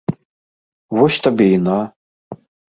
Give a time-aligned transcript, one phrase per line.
[1.01, 1.77] Вось табе і на!